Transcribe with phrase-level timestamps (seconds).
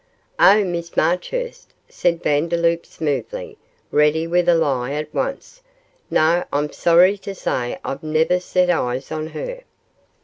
[0.39, 3.59] 'Oh, Miss Marchurst!' said Vandeloup, smoothly,
[3.91, 5.61] ready with a lie at once.
[6.09, 9.61] 'No, I'm sorry to say I've never set eyes on her.